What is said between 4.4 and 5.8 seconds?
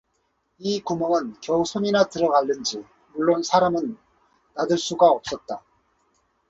나들 수가 없었다.